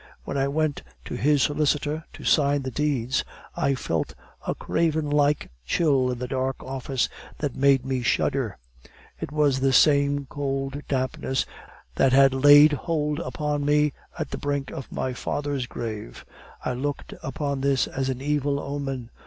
When 0.23 0.35
I 0.35 0.47
went 0.47 0.81
to 1.05 1.15
his 1.15 1.43
solicitor 1.43 2.05
to 2.13 2.23
sign 2.23 2.63
the 2.63 2.71
deeds, 2.71 3.23
I 3.55 3.75
felt 3.75 4.15
a 4.47 4.55
cavern 4.55 5.11
like 5.11 5.51
chill 5.63 6.09
in 6.09 6.17
the 6.17 6.27
dark 6.27 6.55
office 6.63 7.07
that 7.37 7.55
made 7.55 7.85
me 7.85 8.01
shudder; 8.01 8.57
it 9.19 9.31
was 9.31 9.59
the 9.59 9.71
same 9.71 10.25
cold 10.27 10.81
dampness 10.87 11.45
that 11.97 12.13
had 12.13 12.33
laid 12.33 12.73
hold 12.73 13.19
upon 13.19 13.63
me 13.63 13.93
at 14.17 14.31
the 14.31 14.39
brink 14.39 14.71
of 14.71 14.91
my 14.91 15.13
father's 15.13 15.67
grave. 15.67 16.25
I 16.65 16.73
looked 16.73 17.13
upon 17.21 17.61
this 17.61 17.85
as 17.85 18.09
an 18.09 18.21
evil 18.23 18.59
omen. 18.59 19.11